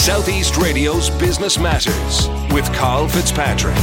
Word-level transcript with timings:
Southeast 0.00 0.56
Radio's 0.56 1.10
Business 1.10 1.58
Matters 1.58 2.26
with 2.54 2.64
Carl 2.72 3.06
Fitzpatrick. 3.06 3.76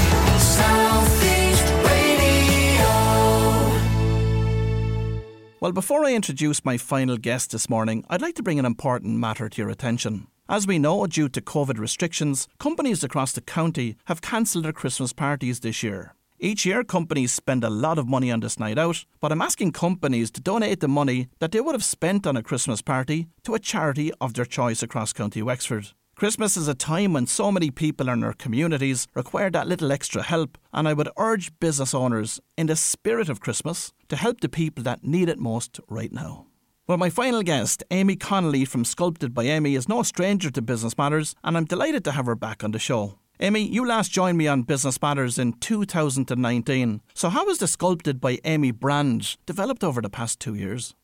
Well, 5.60 5.72
before 5.72 6.04
I 6.06 6.16
introduce 6.16 6.66
my 6.66 6.78
final 6.78 7.18
guest 7.18 7.52
this 7.52 7.70
morning, 7.70 8.04
I'd 8.10 8.24
like 8.24 8.34
to 8.34 8.42
bring 8.42 8.58
an 8.58 8.66
important 8.66 9.20
matter 9.20 9.48
to 9.48 9.62
your 9.62 9.70
attention. 9.70 10.26
As 10.50 10.66
we 10.66 10.80
know, 10.80 11.06
due 11.06 11.30
to 11.30 11.40
COVID 11.40 11.78
restrictions, 11.78 12.48
companies 12.58 13.04
across 13.04 13.34
the 13.34 13.42
county 13.42 13.96
have 14.06 14.22
cancelled 14.22 14.66
their 14.66 14.74
Christmas 14.74 15.14
parties 15.14 15.60
this 15.60 15.84
year. 15.84 16.16
Each 16.40 16.66
year, 16.66 16.84
companies 16.84 17.32
spend 17.32 17.64
a 17.64 17.70
lot 17.70 18.00
of 18.00 18.08
money 18.08 18.32
on 18.32 18.40
this 18.40 18.60
night 18.60 18.80
out, 18.80 19.06
but 19.22 19.32
I'm 19.32 19.44
asking 19.44 19.74
companies 19.74 20.32
to 20.32 20.42
donate 20.42 20.80
the 20.80 20.88
money 20.88 21.28
that 21.40 21.52
they 21.52 21.62
would 21.62 21.76
have 21.76 21.84
spent 21.84 22.26
on 22.26 22.36
a 22.36 22.42
Christmas 22.42 22.82
party 22.82 23.28
to 23.44 23.54
a 23.54 23.60
charity 23.60 24.12
of 24.20 24.34
their 24.34 24.46
choice 24.46 24.82
across 24.82 25.14
County 25.14 25.44
Wexford. 25.44 25.90
Christmas 26.18 26.58
is 26.58 26.68
a 26.68 26.74
time 26.74 27.14
when 27.14 27.28
so 27.28 27.52
many 27.52 27.70
people 27.70 28.10
in 28.10 28.24
our 28.24 28.34
communities 28.34 29.08
require 29.14 29.52
that 29.52 29.68
little 29.68 29.92
extra 29.92 30.24
help, 30.24 30.58
and 30.74 30.88
I 30.88 30.94
would 30.94 31.10
urge 31.16 31.52
business 31.60 31.94
owners, 31.94 32.40
in 32.58 32.66
the 32.66 32.76
spirit 32.76 33.30
of 33.30 33.40
Christmas, 33.40 33.94
to 34.08 34.16
help 34.16 34.42
the 34.42 34.50
people 34.50 34.84
that 34.86 35.04
need 35.04 35.30
it 35.30 35.38
most 35.38 35.80
right 35.88 36.12
now. 36.12 36.48
Well, 36.88 36.98
my 36.98 37.12
final 37.12 37.44
guest, 37.44 37.84
Amy 37.92 38.16
Connolly 38.16 38.66
from 38.66 38.84
Sculpted 38.84 39.36
by 39.36 39.44
Amy, 39.44 39.76
is 39.76 39.88
no 39.88 40.02
stranger 40.02 40.50
to 40.50 40.60
Business 40.60 40.98
Matters, 40.98 41.36
and 41.44 41.56
I'm 41.56 41.66
delighted 41.66 42.04
to 42.06 42.14
have 42.14 42.26
her 42.26 42.34
back 42.34 42.64
on 42.64 42.72
the 42.72 42.80
show. 42.80 43.20
Amy, 43.40 43.68
you 43.68 43.86
last 43.86 44.12
joined 44.12 44.40
me 44.40 44.48
on 44.48 44.64
Business 44.64 45.00
Matters 45.00 45.38
in 45.38 45.54
2019. 45.54 47.02
So, 47.14 47.30
how 47.30 47.48
has 47.48 47.60
the 47.60 47.68
Sculpted 47.68 48.20
by 48.20 48.40
Amy 48.44 48.72
brand 48.72 49.38
developed 49.46 49.84
over 49.84 50.02
the 50.02 50.10
past 50.10 50.40
two 50.40 50.56
years? 50.56 50.96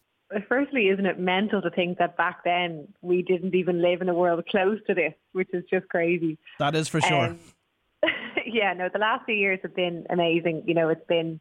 Firstly, 0.48 0.88
isn't 0.90 1.06
it 1.06 1.20
mental 1.20 1.62
to 1.62 1.70
think 1.70 1.98
that 1.98 2.18
back 2.18 2.44
then 2.44 2.88
we 3.02 3.22
didn't 3.22 3.56
even 3.56 3.82
live 3.82 4.02
in 4.02 4.10
a 4.10 4.14
world 4.14 4.46
close 4.50 4.80
to 4.88 4.94
this, 4.94 5.14
which 5.32 5.50
is 5.54 5.64
just 5.70 5.88
crazy. 5.90 6.38
That 6.60 6.76
is 6.76 6.88
for 6.88 7.02
sure. 7.02 7.28
Um, 7.28 7.40
yeah, 8.46 8.74
no, 8.74 8.90
the 8.92 9.00
last 9.00 9.26
few 9.26 9.36
years 9.36 9.60
have 9.64 9.76
been 9.76 10.06
amazing. 10.10 10.64
You 10.66 10.74
know, 10.74 10.90
it's 10.90 11.06
been 11.08 11.40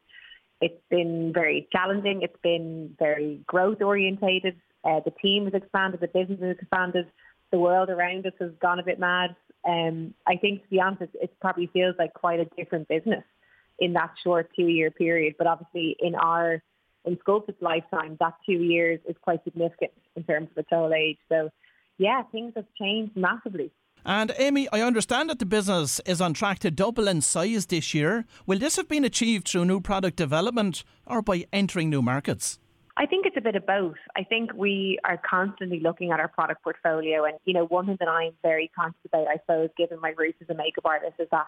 it's 0.61 0.81
been 0.89 1.31
very 1.33 1.67
challenging. 1.71 2.21
It's 2.21 2.39
been 2.41 2.95
very 2.97 3.41
growth 3.45 3.81
orientated. 3.81 4.55
Uh, 4.83 5.01
the 5.03 5.11
team 5.11 5.45
has 5.45 5.53
expanded. 5.53 5.99
The 5.99 6.07
business 6.07 6.39
has 6.41 6.57
expanded. 6.59 7.07
The 7.51 7.59
world 7.59 7.89
around 7.89 8.25
us 8.25 8.33
has 8.39 8.51
gone 8.61 8.79
a 8.79 8.83
bit 8.83 8.99
mad. 8.99 9.35
Um, 9.67 10.13
I 10.25 10.37
think, 10.37 10.63
to 10.63 10.69
be 10.69 10.79
honest, 10.79 11.03
it 11.21 11.33
probably 11.39 11.67
feels 11.67 11.95
like 11.99 12.13
quite 12.13 12.39
a 12.39 12.45
different 12.57 12.87
business 12.87 13.23
in 13.79 13.93
that 13.93 14.11
short 14.23 14.49
two-year 14.55 14.91
period. 14.91 15.35
But 15.37 15.47
obviously, 15.47 15.95
in 15.99 16.15
our 16.15 16.61
in 17.05 17.17
Sculpted's 17.19 17.61
lifetime, 17.61 18.17
that 18.19 18.33
two 18.45 18.53
years 18.53 18.99
is 19.07 19.15
quite 19.21 19.43
significant 19.43 19.91
in 20.15 20.23
terms 20.23 20.49
of 20.51 20.57
its 20.57 20.69
whole 20.71 20.93
age. 20.93 21.17
So, 21.29 21.49
yeah, 21.97 22.23
things 22.31 22.53
have 22.55 22.65
changed 22.79 23.15
massively. 23.15 23.71
And 24.05 24.33
Amy, 24.37 24.67
I 24.73 24.81
understand 24.81 25.29
that 25.29 25.39
the 25.39 25.45
business 25.45 26.01
is 26.05 26.19
on 26.19 26.33
track 26.33 26.59
to 26.59 26.71
double 26.71 27.07
in 27.07 27.21
size 27.21 27.67
this 27.67 27.93
year. 27.93 28.25
Will 28.45 28.59
this 28.59 28.75
have 28.75 28.89
been 28.89 29.05
achieved 29.05 29.47
through 29.47 29.65
new 29.65 29.79
product 29.79 30.17
development 30.17 30.83
or 31.05 31.21
by 31.21 31.45
entering 31.53 31.89
new 31.89 32.01
markets? 32.01 32.59
I 32.95 33.05
think 33.05 33.25
it's 33.25 33.37
a 33.37 33.41
bit 33.41 33.55
of 33.55 33.65
both. 33.65 33.95
I 34.15 34.23
think 34.23 34.53
we 34.53 34.99
are 35.03 35.17
constantly 35.17 35.79
looking 35.79 36.11
at 36.11 36.19
our 36.19 36.27
product 36.27 36.63
portfolio 36.63 37.23
and, 37.23 37.37
you 37.45 37.53
know, 37.53 37.65
one 37.65 37.87
thing 37.87 37.97
that 37.99 38.09
I'm 38.09 38.33
very 38.43 38.69
conscious 38.75 38.99
about, 39.05 39.27
I 39.27 39.37
suppose, 39.37 39.69
given 39.77 39.99
my 39.99 40.13
roots 40.15 40.37
as 40.41 40.49
a 40.49 40.53
makeup 40.53 40.85
artist 40.85 41.13
is 41.17 41.27
that 41.31 41.47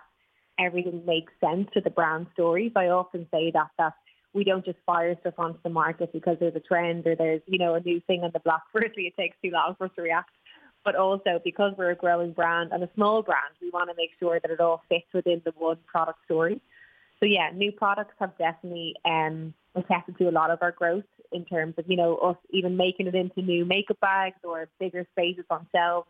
everything 0.58 1.03
makes 1.06 1.33
sense 1.39 1.67
to 1.73 1.81
the 1.81 1.89
brand 1.89 2.28
stories. 2.33 2.72
I 2.76 2.88
often 2.88 3.28
say 3.31 3.52
that, 3.52 3.67
that 3.78 3.94
we 4.36 4.44
don't 4.44 4.66
just 4.66 4.78
fire 4.86 5.16
stuff 5.22 5.33
onto 5.38 5.59
the 5.64 5.69
market 5.69 6.11
because 6.11 6.36
there's 6.39 6.55
a 6.55 6.59
trend 6.59 7.08
or 7.08 7.16
there's, 7.16 7.41
you 7.47 7.58
know, 7.58 7.73
a 7.73 7.80
new 7.80 8.02
thing 8.02 8.22
on 8.23 8.31
the 8.33 8.39
block. 8.39 8.64
Firstly, 8.73 9.03
it 9.03 9.16
takes 9.17 9.38
too 9.42 9.50
long 9.50 9.75
for 9.77 9.86
us 9.86 9.92
to 9.95 10.02
react. 10.02 10.30
But 10.83 10.95
also 10.95 11.42
because 11.44 11.73
we're 11.77 11.92
a 11.92 11.95
growing 11.95 12.33
brand 12.33 12.72
and 12.72 12.83
a 12.83 12.89
small 12.94 13.23
brand, 13.23 13.55
we 13.59 13.72
want 13.72 13.89
to 13.89 13.95
make 13.97 14.11
sure 14.19 14.39
that 14.39 14.52
it 14.52 14.59
all 14.59 14.83
fits 14.88 15.08
within 15.14 15.42
the 15.44 15.52
one 15.58 15.77
product 15.88 16.19
story. 16.25 16.61
So 17.19 17.25
yeah, 17.25 17.50
new 17.55 17.72
products 17.72 18.14
have 18.19 18.38
definitely 18.38 18.94
um, 19.03 19.53
attested 19.73 20.17
to 20.20 20.30
a 20.30 20.32
lot 20.32 20.52
of 20.52 20.60
our 20.61 20.73
growth 20.73 21.05
in 21.31 21.45
terms 21.45 21.73
of, 21.80 21.86
you 21.87 21.95
know, 21.95 22.17
us 22.17 22.37
even 22.52 22.77
making 22.77 23.08
it 23.08 23.15
into 23.15 23.42
new 23.42 23.65
makeup 23.65 23.99
bags 23.99 24.37
or 24.43 24.67
bigger 24.80 25.08
spaces 25.14 25.45
on 25.49 25.65
shelves. 25.73 26.08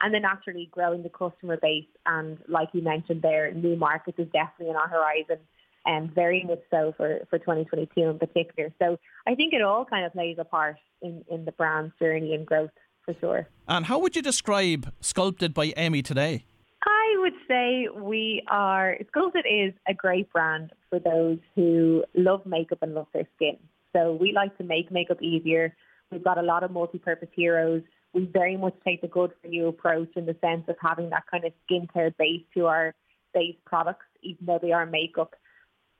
And 0.00 0.14
then 0.14 0.22
naturally 0.22 0.68
growing 0.70 1.02
the 1.02 1.08
customer 1.08 1.56
base 1.56 1.86
and 2.04 2.38
like 2.46 2.68
you 2.72 2.82
mentioned 2.82 3.22
there, 3.22 3.52
new 3.52 3.74
markets 3.74 4.18
is 4.18 4.28
definitely 4.32 4.74
on 4.74 4.76
our 4.76 4.88
horizon 4.88 5.38
and 5.86 6.14
very 6.14 6.44
much 6.44 6.60
so 6.70 6.94
for, 6.96 7.20
for 7.30 7.38
2022 7.38 8.00
in 8.00 8.18
particular. 8.18 8.72
So 8.80 8.98
I 9.26 9.34
think 9.34 9.52
it 9.52 9.62
all 9.62 9.84
kind 9.84 10.04
of 10.04 10.12
plays 10.12 10.36
a 10.38 10.44
part 10.44 10.76
in, 11.02 11.24
in 11.30 11.44
the 11.44 11.52
brand's 11.52 11.92
journey 11.98 12.34
and 12.34 12.46
growth 12.46 12.70
for 13.04 13.14
sure. 13.20 13.48
And 13.68 13.84
how 13.86 13.98
would 13.98 14.16
you 14.16 14.22
describe 14.22 14.92
Sculpted 15.00 15.52
by 15.52 15.72
Amy 15.76 16.02
today? 16.02 16.46
I 16.84 17.16
would 17.18 17.34
say 17.48 17.88
we 17.94 18.42
are, 18.48 18.96
Sculpted 19.08 19.44
is 19.50 19.72
a 19.86 19.94
great 19.94 20.32
brand 20.32 20.72
for 20.90 20.98
those 20.98 21.38
who 21.54 22.04
love 22.14 22.44
makeup 22.46 22.78
and 22.82 22.94
love 22.94 23.06
their 23.12 23.28
skin. 23.36 23.58
So 23.94 24.12
we 24.12 24.32
like 24.32 24.56
to 24.58 24.64
make 24.64 24.90
makeup 24.90 25.22
easier. 25.22 25.74
We've 26.10 26.24
got 26.24 26.38
a 26.38 26.42
lot 26.42 26.64
of 26.64 26.70
multi-purpose 26.70 27.28
heroes. 27.34 27.82
We 28.12 28.26
very 28.26 28.56
much 28.56 28.74
take 28.84 29.00
the 29.00 29.08
good 29.08 29.32
for 29.40 29.48
you 29.48 29.66
approach 29.66 30.10
in 30.16 30.26
the 30.26 30.36
sense 30.40 30.64
of 30.68 30.76
having 30.80 31.10
that 31.10 31.24
kind 31.30 31.44
of 31.44 31.52
skincare 31.68 32.16
base 32.16 32.42
to 32.54 32.66
our 32.66 32.94
base 33.32 33.56
products, 33.64 34.06
even 34.22 34.46
though 34.46 34.58
they 34.60 34.72
are 34.72 34.86
makeup. 34.86 35.34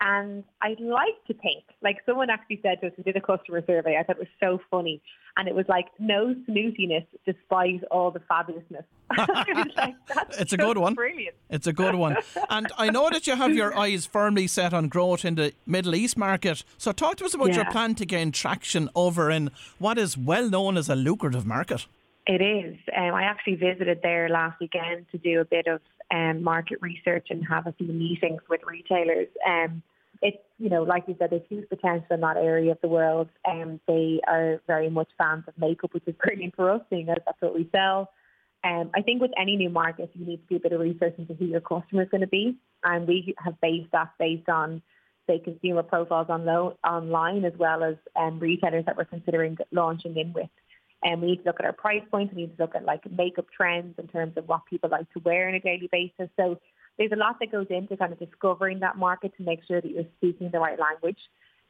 And 0.01 0.45
I'd 0.61 0.81
like 0.81 1.25
to 1.29 1.35
think, 1.35 1.65
like 1.83 1.99
someone 2.05 2.29
actually 2.29 2.61
said 2.63 2.81
to 2.81 2.89
us, 2.89 2.93
we 2.97 3.05
did 3.05 3.17
a 3.17 3.21
customer 3.21 3.63
survey, 3.67 3.97
I 3.99 4.03
thought 4.03 4.17
it 4.17 4.19
was 4.19 4.29
so 4.41 4.61
funny. 4.71 5.01
And 5.37 5.49
it 5.49 5.55
was 5.55 5.67
like, 5.69 5.87
no 5.99 6.35
snootiness 6.49 7.07
despite 7.25 7.83
all 7.91 8.11
the 8.11 8.21
fabulousness. 8.21 8.85
like, 9.77 9.95
it's 10.39 10.53
a 10.53 10.57
good 10.57 10.79
one. 10.79 10.95
Brilliant. 10.95 11.35
It's 11.51 11.67
a 11.67 11.73
good 11.73 11.95
one. 11.95 12.17
and 12.51 12.71
I 12.77 12.91
know 12.91 13.09
that 13.11 13.27
you 13.27 13.35
have 13.35 13.55
your 13.55 13.77
eyes 13.79 14.07
firmly 14.07 14.47
set 14.47 14.75
on 14.75 14.89
growth 14.89 15.25
in 15.25 15.37
the 15.37 15.53
Middle 15.67 15.95
East 15.95 16.17
market. 16.17 16.65
So 16.79 16.93
talk 16.93 17.17
to 17.17 17.25
us 17.25 17.35
about 17.35 17.49
yeah. 17.49 17.57
your 17.57 17.65
plan 17.67 17.95
to 17.97 18.07
gain 18.07 18.31
traction 18.31 18.91
over 18.95 19.31
in 19.31 19.51
what 19.79 19.99
is 19.99 20.19
well 20.19 20.49
known 20.49 20.77
as 20.77 20.89
a 20.89 20.95
lucrative 20.95 21.47
market. 21.47 21.87
It 22.27 22.41
is. 22.41 22.77
Um, 22.97 23.15
I 23.15 23.25
actually 23.25 23.57
visited 23.57 24.01
there 24.03 24.29
last 24.29 24.59
weekend 24.61 25.07
to 25.13 25.19
do 25.19 25.41
a 25.41 25.45
bit 25.45 25.67
of 25.67 25.81
um, 26.11 26.43
market 26.43 26.79
research 26.81 27.29
and 27.31 27.47
have 27.47 27.67
a 27.67 27.73
few 27.73 27.89
meetings 27.89 28.41
with 28.49 28.61
retailers. 28.67 29.29
Um, 29.47 29.83
it's, 30.23 30.39
you 30.59 30.71
know, 30.71 30.83
like 30.83 31.05
you 31.07 31.17
said, 31.19 31.31
there's 31.31 31.43
huge 31.49 31.69
potential 31.69 32.07
in 32.11 32.21
that 32.21 32.37
area 32.37 32.73
of 32.73 32.81
the 32.81 32.89
world. 32.89 33.29
And 33.45 33.63
um, 33.63 33.81
they 33.87 34.21
are 34.27 34.61
very 34.67 34.91
much 34.91 35.09
fans 35.19 35.45
of 35.47 35.55
makeup, 35.59 35.93
which 35.93 36.05
is 36.07 36.15
brilliant 36.23 36.57
for 36.57 36.71
us, 36.71 36.81
seeing 36.91 37.09
as 37.09 37.19
that's 37.27 37.41
what 37.41 37.55
we 37.55 37.69
sell. 37.73 38.11
Um, 38.65 38.91
I 38.95 39.03
think 39.03 39.21
with 39.21 39.33
any 39.39 39.57
new 39.57 39.69
market, 39.69 40.11
you 40.15 40.25
need 40.25 40.39
to 40.39 40.47
do 40.49 40.57
a 40.57 40.61
bit 40.61 40.73
of 40.73 40.81
research 40.81 41.15
into 41.19 41.35
who 41.35 41.45
your 41.45 41.61
customer 41.61 42.03
is 42.03 42.09
going 42.09 42.23
to 42.23 42.27
be. 42.27 42.57
And 42.83 43.07
we 43.07 43.35
have 43.45 43.61
based 43.61 43.93
that 43.93 44.13
based 44.19 44.49
on, 44.49 44.81
say, 45.27 45.39
consumer 45.39 45.83
profiles 45.83 46.29
on 46.31 46.47
lo- 46.47 46.79
online 46.83 47.45
as 47.45 47.53
well 47.59 47.85
as 47.85 47.97
um, 48.17 48.39
retailers 48.39 48.87
that 48.87 48.97
we're 48.97 49.05
considering 49.05 49.59
launching 49.71 50.17
in 50.17 50.33
with. 50.33 50.49
And 51.05 51.21
we 51.21 51.29
need 51.29 51.37
to 51.39 51.45
look 51.45 51.61
at 51.61 51.67
our 51.67 51.73
price 51.73 52.03
points. 52.11 52.35
We 52.35 52.43
need 52.43 52.57
to 52.57 52.63
look 52.63 52.75
at 52.75 52.85
like 52.85 53.03
makeup 53.11 53.47
trends 53.55 53.95
in 53.99 54.09
terms 54.09 54.33
of 54.37 54.49
what 54.49 54.65
people 54.65 54.89
like 54.91 55.13
to 55.13 55.21
wear 55.21 55.49
on 55.49 55.55
a 55.55 55.61
daily 55.61 55.89
basis. 55.93 56.31
So 56.37 56.59
there's 56.99 57.13
a 57.13 57.17
lot 57.17 57.37
that 57.41 57.53
goes 57.53 57.67
into 57.71 57.97
kind 57.97 58.13
of 58.13 58.19
discovering 58.19 58.81
that 58.81 58.97
market 58.97 59.37
to 59.37 59.43
make 59.43 59.61
sure 59.67 59.81
that 59.81 59.91
you're 59.91 60.07
speaking 60.17 60.51
the 60.51 60.59
right 60.59 60.79
language, 60.79 61.19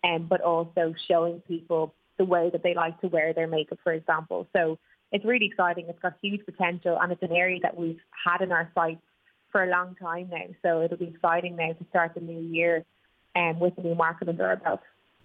and 0.02 0.22
um, 0.22 0.26
but 0.28 0.40
also 0.40 0.94
showing 1.08 1.40
people 1.48 1.94
the 2.18 2.24
way 2.24 2.50
that 2.50 2.62
they 2.62 2.74
like 2.74 3.00
to 3.00 3.08
wear 3.08 3.32
their 3.32 3.48
makeup, 3.48 3.78
for 3.82 3.92
example. 3.92 4.46
So 4.54 4.78
it's 5.10 5.24
really 5.24 5.46
exciting. 5.46 5.86
It's 5.88 5.98
got 6.00 6.14
huge 6.22 6.44
potential, 6.44 6.98
and 7.00 7.10
it's 7.10 7.22
an 7.22 7.32
area 7.32 7.58
that 7.62 7.76
we've 7.76 8.00
had 8.24 8.40
in 8.42 8.52
our 8.52 8.70
sights 8.74 9.02
for 9.50 9.64
a 9.64 9.70
long 9.70 9.96
time 10.00 10.28
now. 10.30 10.46
So 10.62 10.82
it'll 10.82 10.98
be 10.98 11.06
exciting 11.06 11.56
now 11.56 11.72
to 11.72 11.86
start 11.90 12.14
the 12.14 12.20
new 12.20 12.40
year 12.40 12.84
um, 13.34 13.58
with 13.58 13.72
a 13.78 13.82
new 13.82 13.94
market 13.94 14.28
under 14.28 14.46
our 14.46 14.56
belt. 14.56 14.80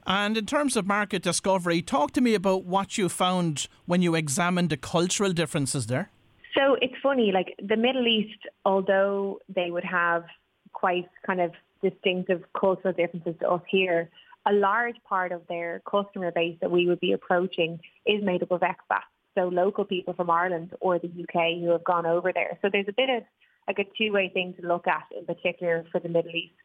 And 0.05 0.37
in 0.37 0.45
terms 0.45 0.75
of 0.75 0.87
market 0.87 1.21
discovery, 1.21 1.81
talk 1.81 2.11
to 2.11 2.21
me 2.21 2.33
about 2.33 2.63
what 2.63 2.97
you 2.97 3.09
found 3.09 3.67
when 3.85 4.01
you 4.01 4.15
examined 4.15 4.69
the 4.69 4.77
cultural 4.77 5.33
differences 5.33 5.87
there. 5.87 6.09
So 6.57 6.75
it's 6.81 6.95
funny, 7.01 7.31
like 7.31 7.55
the 7.61 7.77
Middle 7.77 8.07
East, 8.07 8.39
although 8.65 9.39
they 9.53 9.71
would 9.71 9.83
have 9.83 10.25
quite 10.73 11.07
kind 11.25 11.41
of 11.41 11.51
distinctive 11.81 12.43
cultural 12.59 12.93
differences 12.93 13.35
to 13.41 13.49
us 13.49 13.61
here, 13.69 14.09
a 14.47 14.53
large 14.53 14.95
part 15.07 15.31
of 15.31 15.41
their 15.47 15.81
customer 15.89 16.31
base 16.31 16.57
that 16.61 16.71
we 16.71 16.87
would 16.87 16.99
be 16.99 17.11
approaching 17.11 17.79
is 18.05 18.23
made 18.23 18.41
up 18.41 18.51
of 18.51 18.61
expats. 18.61 19.09
So 19.37 19.47
local 19.47 19.85
people 19.85 20.13
from 20.13 20.29
Ireland 20.29 20.73
or 20.81 20.97
the 20.97 21.07
UK 21.07 21.61
who 21.61 21.71
have 21.71 21.83
gone 21.83 22.05
over 22.05 22.33
there. 22.33 22.57
So 22.61 22.69
there's 22.71 22.87
a 22.89 22.93
bit 22.93 23.09
of 23.09 23.23
like 23.67 23.79
a 23.79 23.85
two-way 23.97 24.31
thing 24.33 24.55
to 24.59 24.67
look 24.67 24.87
at 24.87 25.03
in 25.15 25.25
particular 25.25 25.85
for 25.91 25.99
the 25.99 26.09
Middle 26.09 26.35
East. 26.35 26.55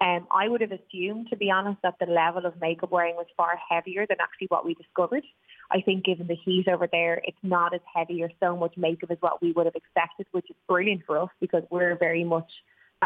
Um, 0.00 0.26
I 0.30 0.48
would 0.48 0.62
have 0.62 0.72
assumed, 0.72 1.28
to 1.28 1.36
be 1.36 1.50
honest, 1.50 1.82
that 1.82 1.96
the 2.00 2.06
level 2.06 2.46
of 2.46 2.58
makeup 2.58 2.90
wearing 2.90 3.16
was 3.16 3.26
far 3.36 3.58
heavier 3.68 4.06
than 4.06 4.16
actually 4.20 4.46
what 4.46 4.64
we 4.64 4.74
discovered. 4.74 5.24
I 5.70 5.82
think 5.82 6.04
given 6.04 6.26
the 6.26 6.36
heat 6.36 6.68
over 6.68 6.88
there, 6.90 7.20
it's 7.24 7.36
not 7.42 7.74
as 7.74 7.80
heavy 7.94 8.22
or 8.22 8.30
so 8.40 8.56
much 8.56 8.76
makeup 8.78 9.10
as 9.10 9.18
what 9.20 9.42
we 9.42 9.52
would 9.52 9.66
have 9.66 9.76
expected, 9.76 10.26
which 10.32 10.48
is 10.48 10.56
brilliant 10.66 11.02
for 11.06 11.18
us 11.18 11.28
because 11.38 11.64
we're 11.70 11.96
very 11.96 12.24
much 12.24 12.50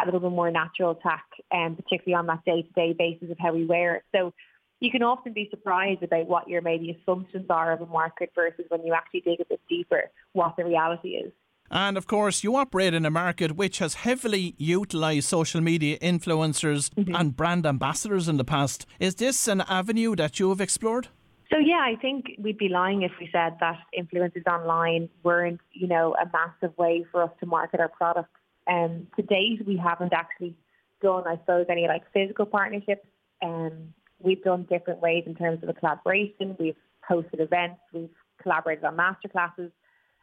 a 0.01 0.05
little 0.05 0.21
bit 0.21 0.31
more 0.31 0.51
natural 0.51 0.95
tack, 0.95 1.27
um, 1.53 1.77
particularly 1.77 2.15
on 2.15 2.27
that 2.27 2.45
day-to-day 2.45 2.93
basis 2.93 3.31
of 3.31 3.39
how 3.39 3.53
we 3.53 3.65
wear 3.65 3.97
it. 3.97 4.03
So 4.15 4.33
you 4.81 4.91
can 4.91 5.03
often 5.03 5.33
be 5.33 5.49
surprised 5.51 6.03
about 6.03 6.27
what 6.27 6.49
your 6.49 6.63
maybe 6.63 6.91
assumptions 6.91 7.47
are 7.51 7.73
of 7.73 7.81
a 7.81 7.87
market 7.87 8.31
versus 8.35 8.67
when 8.69 8.85
you 8.85 8.93
actually 8.93 9.21
dig 9.21 9.41
a 9.41 9.45
bit 9.45 9.61
deeper, 9.69 10.11
what 10.33 10.57
the 10.57 10.65
reality 10.65 11.11
is. 11.11 11.33
And 11.71 11.97
of 11.97 12.07
course, 12.07 12.45
you 12.45 12.57
operate 12.57 12.95
in 12.95 13.05
a 13.05 13.11
market 13.11 13.57
which 13.57 13.79
has 13.79 13.95
heavily 13.95 14.55
utilised 14.59 15.29
social 15.29 15.61
media 15.61 15.99
influencers 15.99 16.91
mm-hmm. 16.91 17.15
and 17.15 17.37
brand 17.37 17.67
ambassadors 17.67 18.29
in 18.29 18.37
the 18.37 18.45
past. 18.45 18.87
Is 19.01 19.17
this 19.17 19.49
an 19.49 19.63
avenue 19.63 20.15
that 20.17 20.39
you 20.39 20.51
have 20.51 20.61
explored? 20.61 21.09
So 21.51 21.59
yeah, 21.59 21.85
I 21.85 21.95
think 22.01 22.27
we'd 22.39 22.59
be 22.59 22.69
lying 22.69 23.03
if 23.03 23.13
we 23.21 23.29
said 23.31 23.57
that 23.61 23.79
influencers 23.97 24.47
online 24.47 25.09
weren't, 25.23 25.61
you 25.73 25.87
know, 25.87 26.15
a 26.15 26.29
massive 26.33 26.77
way 26.79 27.05
for 27.13 27.23
us 27.23 27.31
to 27.41 27.47
market 27.47 27.81
our 27.81 27.89
products. 27.89 28.31
Um, 28.67 29.07
to 29.17 29.23
date, 29.23 29.67
we 29.67 29.77
haven't 29.77 30.13
actually 30.13 30.57
done, 31.03 31.25
I 31.27 31.37
suppose, 31.37 31.67
any 31.69 31.87
like 31.87 32.03
physical 32.13 32.47
partnerships. 32.47 33.07
Um, 33.43 33.93
we've 34.21 34.43
done 34.43 34.67
different 34.71 35.01
ways 35.01 35.25
in 35.27 35.35
terms 35.35 35.63
of 35.63 35.69
the 35.69 35.75
collaboration. 35.75 36.57
We've 36.59 36.77
hosted 37.09 37.41
events. 37.41 37.81
We've 37.93 38.09
collaborated 38.43 38.85
on 38.85 38.97
masterclasses. 38.97 39.71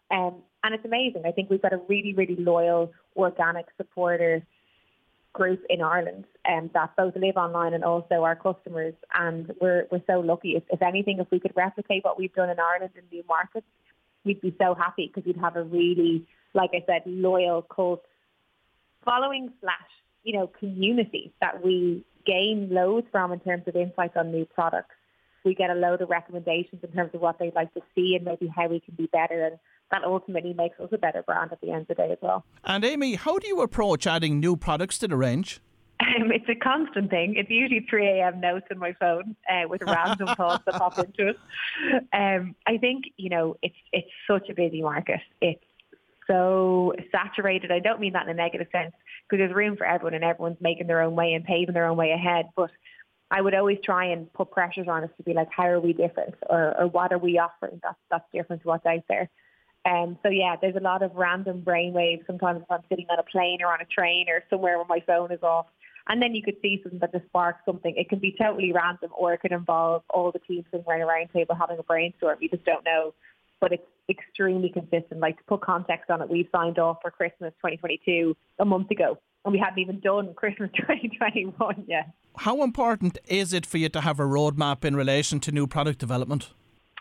Um, 0.10 0.42
and 0.64 0.76
it's 0.76 0.86
amazing. 0.86 1.24
I 1.26 1.32
think 1.32 1.50
we've 1.50 1.62
got 1.62 1.74
a 1.74 1.82
really, 1.88 2.14
really 2.14 2.36
loyal, 2.36 2.92
organic 3.16 3.66
supporter 3.78 4.44
group 5.34 5.64
in 5.70 5.82
Ireland 5.82 6.26
um, 6.48 6.70
that 6.74 6.96
both 6.98 7.16
live 7.16 7.38
online 7.38 7.74
and 7.74 7.84
also 7.84 8.24
our 8.24 8.36
customers. 8.36 8.94
And 9.14 9.54
we're, 9.60 9.88
we're 9.92 10.04
so 10.08 10.20
lucky. 10.20 10.56
If, 10.56 10.64
if 10.70 10.82
anything, 10.82 11.20
if 11.20 11.28
we 11.32 11.40
could 11.40 11.54
replicate 11.56 12.04
what 12.04 12.20
we've 12.20 12.34
done 12.34 12.50
in 12.50 12.60
Ireland 12.60 12.92
in 12.96 13.04
new 13.12 13.24
markets, 13.28 13.66
we'd 14.24 14.42
be 14.42 14.56
so 14.60 14.76
happy 14.76 15.12
because 15.14 15.26
we'd 15.26 15.42
have 15.42 15.56
a 15.56 15.64
really, 15.64 16.28
like 16.54 16.72
I 16.74 16.84
said, 16.86 17.04
loyal 17.06 17.62
cult 17.64 18.04
following 19.04 19.52
slash, 19.62 19.80
you 20.24 20.38
know, 20.38 20.48
community 20.48 21.34
that 21.42 21.64
we 21.64 22.06
gain 22.26 22.70
loads 22.72 23.08
from 23.12 23.32
in 23.32 23.40
terms 23.40 23.64
of 23.68 23.76
insights 23.76 24.14
on 24.16 24.32
new 24.32 24.46
products. 24.46 24.94
We 25.44 25.56
get 25.56 25.70
a 25.70 25.76
load 25.76 26.02
of 26.02 26.10
recommendations 26.10 26.84
in 26.84 26.92
terms 26.92 27.12
of 27.14 27.22
what 27.22 27.40
they'd 27.40 27.56
like 27.56 27.74
to 27.74 27.82
see 27.96 28.16
and 28.16 28.26
maybe 28.26 28.48
how 28.48 28.68
we 28.68 28.80
can 28.80 28.96
be 28.96 29.08
better. 29.08 29.46
And 29.46 29.58
that 29.92 30.04
ultimately 30.04 30.54
makes 30.54 30.80
us 30.80 30.90
a 30.92 30.98
better 30.98 31.24
brand 31.24 31.52
at 31.52 31.62
the 31.62 31.72
end 31.72 31.82
of 31.82 31.88
the 31.90 31.96
day 31.96 32.12
as 32.12 32.18
well. 32.22 32.46
And 32.64 32.84
Amy, 32.84 33.16
how 33.16 33.40
do 33.40 33.48
you 33.48 33.62
approach 33.62 34.08
adding 34.08 34.40
new 34.40 34.56
products 34.56 34.98
to 35.00 35.08
the 35.08 35.18
range? 35.18 35.62
Um, 36.02 36.32
it's 36.32 36.50
a 36.50 36.56
constant 36.56 37.10
thing. 37.10 37.36
It's 37.38 37.50
usually 37.50 37.86
3 37.90 38.08
a.m. 38.08 38.40
notes 38.40 38.66
in 38.72 38.80
my 38.80 38.94
phone 38.94 39.36
uh, 39.50 39.68
with 39.68 39.82
a 39.82 39.86
random 39.86 40.28
thoughts 40.36 40.64
that 40.66 40.76
pop 40.76 40.98
into 40.98 41.30
it. 41.30 41.40
Um, 42.14 42.56
I 42.66 42.78
think, 42.78 43.06
you 43.18 43.30
know, 43.30 43.58
it's 43.62 43.76
it's 43.92 44.10
such 44.28 44.50
a 44.50 44.54
busy 44.54 44.82
market. 44.82 45.20
It's 45.42 45.64
so 46.28 46.94
saturated. 47.12 47.72
I 47.72 47.80
don't 47.80 48.00
mean 48.00 48.14
that 48.14 48.24
in 48.24 48.30
a 48.30 48.34
negative 48.34 48.68
sense 48.72 48.94
because 49.30 49.40
there's 49.40 49.54
room 49.54 49.78
for 49.78 49.86
everyone 49.86 50.14
and 50.14 50.24
everyone's 50.24 50.62
making 50.62 50.88
their 50.88 51.02
own 51.02 51.16
way 51.16 51.34
and 51.34 51.44
paving 51.46 51.74
their 51.74 51.88
own 51.88 51.98
way 51.98 52.12
ahead. 52.12 52.50
But 52.56 52.72
I 53.32 53.42
would 53.42 53.56
always 53.56 53.78
try 53.84 54.06
and 54.12 54.32
put 54.34 54.52
pressures 54.52 54.88
on 54.90 55.06
us 55.06 55.10
to 55.18 55.24
be 55.24 55.34
like, 55.34 55.48
how 55.56 55.68
are 55.68 55.80
we 55.80 55.94
different 55.94 56.36
or, 56.50 56.78
or 56.78 56.88
what 56.88 57.14
are 57.14 57.18
we 57.18 57.40
offering 57.40 57.80
that's, 57.82 57.98
that's 58.12 58.26
different 58.34 58.62
to 58.64 58.68
what's 58.68 58.86
out 58.86 59.04
there? 59.08 59.30
Um, 59.86 60.20
so 60.22 60.30
yeah, 60.30 60.58
there's 60.62 60.76
a 60.76 60.82
lot 60.82 61.02
of 61.02 61.16
random 61.16 61.64
brainwaves. 61.64 62.28
Sometimes 62.28 62.62
if 62.62 62.70
I'm 62.70 62.82
sitting 62.90 63.08
on 63.10 63.18
a 63.18 63.24
plane 63.24 63.60
or 63.62 63.68
on 63.68 63.82
a 63.82 63.86
train 63.86 64.26
or 64.30 64.44
somewhere 64.50 64.78
where 64.78 64.86
my 64.88 65.00
phone 65.08 65.32
is 65.32 65.42
off, 65.42 65.68
and 66.08 66.22
then 66.22 66.36
you 66.36 66.44
could 66.44 66.58
see 66.62 66.80
something 66.84 67.00
that 67.00 67.14
just 67.14 67.26
sparks 67.28 67.62
something. 67.66 67.96
It 67.96 68.10
can 68.10 68.20
be 68.20 68.36
totally 68.40 68.74
random, 68.74 69.12
or 69.18 69.34
it 69.34 69.40
could 69.40 69.52
involve 69.52 70.04
all 70.10 70.32
the 70.32 70.40
teams 70.40 70.66
sitting 70.72 70.86
around 70.88 71.02
a 71.02 71.06
round 71.06 71.30
table 71.32 71.56
having 71.56 71.80
a 71.80 71.84
brainstorm. 71.84 72.38
You 72.42 72.50
just 72.50 72.66
don't 72.66 72.84
know, 72.84 73.14
but 73.62 73.72
it's 73.72 73.84
extremely 74.10 74.70
consistent. 74.70 75.22
Like 75.22 75.38
to 75.38 75.44
put 75.44 75.62
context 75.62 76.10
on 76.10 76.22
it, 76.22 76.30
we 76.30 76.50
signed 76.52 76.80
off 76.80 76.98
for 77.02 77.12
Christmas 77.12 77.54
2022 77.60 78.36
a 78.60 78.66
month 78.66 78.92
ago, 78.92 79.18
and 79.46 79.54
we 79.54 79.60
hadn't 79.60 79.80
even 79.80 80.02
done 80.02 80.34
Christmas 80.36 80.72
2021 80.76 81.86
yet. 81.88 82.12
How 82.38 82.64
important 82.64 83.18
is 83.28 83.54
it 83.54 83.66
for 83.66 83.78
you 83.78 83.88
to 83.90 84.02
have 84.02 84.20
a 84.20 84.24
roadmap 84.24 84.84
in 84.84 84.96
relation 84.96 85.40
to 85.42 85.52
new 85.52 85.68
product 85.68 86.00
development? 86.00 86.50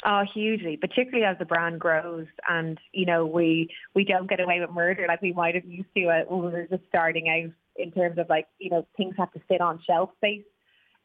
Oh, 0.05 0.25
hugely, 0.33 0.79
particularly 0.79 1.27
as 1.27 1.37
the 1.39 1.45
brand 1.45 1.79
grows 1.79 2.27
and, 2.49 2.79
you 2.93 3.05
know, 3.05 3.27
we, 3.27 3.69
we 3.95 4.05
don't 4.05 4.31
get 4.31 4.41
away 4.41 4.59
with 4.61 4.71
murder 4.71 5.05
like 5.07 5.21
we 5.21 5.35
might 5.35 5.55
have 5.55 5.67
used 5.67 5.89
to 5.95 6.07
uh, 6.07 6.21
when 6.27 6.43
we 6.43 6.53
were 6.53 6.67
just 6.71 6.85
starting 6.89 7.29
out 7.29 7.53
in 7.77 7.93
terms 7.93 8.17
of 8.17 8.27
like, 8.31 8.47
you 8.59 8.71
know, 8.71 8.87
things 8.97 9.15
have 9.19 9.31
to 9.33 9.41
fit 9.47 9.61
on 9.61 9.79
shelf 9.87 10.11
space. 10.17 10.45